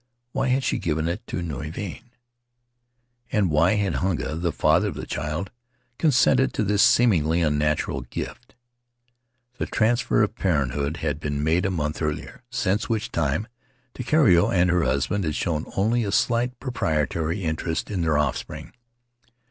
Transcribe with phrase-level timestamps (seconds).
[0.31, 2.09] Why had she given it to Nui Vahine?
[3.31, 5.51] And why had Hunga, the father of the child,
[5.99, 8.55] con sented to this seemingly unnatural gift?
[9.59, 13.47] The transfer of parenthood had been made a month earlier, since which time
[13.93, 18.73] Takiero and her husband had shown only a slight, proprietary interest in their offspring.